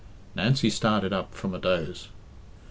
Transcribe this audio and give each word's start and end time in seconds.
Nancy 0.33 0.71
started 0.71 1.13
up 1.13 1.35
from 1.35 1.53
a 1.53 1.59
doze. 1.59 2.07